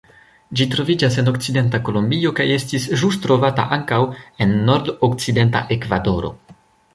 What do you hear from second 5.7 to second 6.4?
Ekvadoro.